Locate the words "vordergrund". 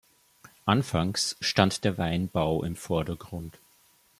2.75-3.59